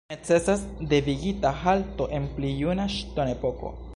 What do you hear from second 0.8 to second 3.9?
devigita halto en pli juna ŝtonepoko.